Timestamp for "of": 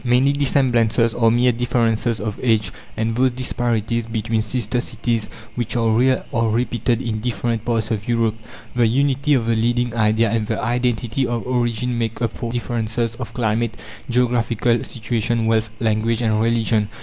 2.19-2.39, 7.91-8.07, 9.35-9.45, 11.27-11.45, 13.17-13.35